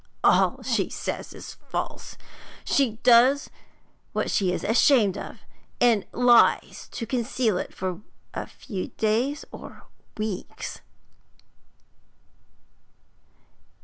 [0.23, 2.17] 'All she says is false.
[2.65, 3.51] She does
[4.13, 5.41] what she is ashamed of,
[5.79, 8.01] and lies to conceal it for
[8.33, 9.83] a few days or
[10.17, 10.81] weeks.'